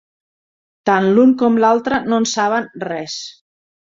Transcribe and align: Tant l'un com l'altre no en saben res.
Tant 0.89 1.09
l'un 1.17 1.33
com 1.41 1.59
l'altre 1.65 2.01
no 2.13 2.19
en 2.21 2.27
saben 2.33 2.67
res. 2.87 3.19